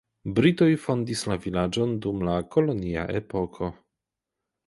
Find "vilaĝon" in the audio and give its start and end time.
1.43-1.93